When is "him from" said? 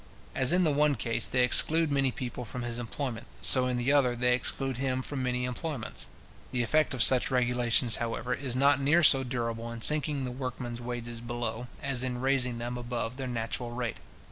4.77-5.21